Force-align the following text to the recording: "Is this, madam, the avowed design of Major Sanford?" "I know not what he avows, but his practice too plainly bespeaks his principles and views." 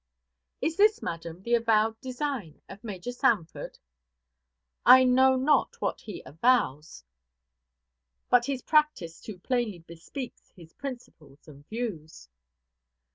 "Is 0.61 0.77
this, 0.77 1.03
madam, 1.03 1.43
the 1.43 1.53
avowed 1.53 2.01
design 2.01 2.63
of 2.67 2.83
Major 2.83 3.11
Sanford?" 3.11 3.77
"I 4.83 5.03
know 5.03 5.35
not 5.35 5.79
what 5.79 6.01
he 6.01 6.23
avows, 6.25 7.03
but 8.27 8.47
his 8.47 8.63
practice 8.63 9.21
too 9.21 9.37
plainly 9.37 9.77
bespeaks 9.77 10.49
his 10.55 10.73
principles 10.73 11.47
and 11.47 11.67
views." 11.69 12.29